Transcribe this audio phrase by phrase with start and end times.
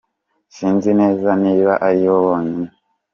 [0.55, 2.69] Sinzi neza niba ari bo bonyine.”